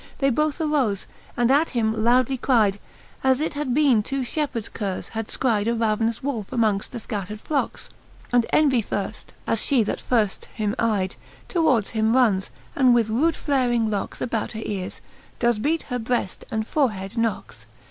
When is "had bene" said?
3.53-4.01